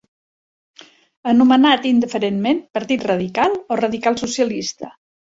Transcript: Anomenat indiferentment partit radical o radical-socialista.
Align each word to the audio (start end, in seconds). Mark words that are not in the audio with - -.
Anomenat 1.33 1.87
indiferentment 1.91 2.65
partit 2.81 3.09
radical 3.13 3.57
o 3.77 3.81
radical-socialista. 3.87 4.97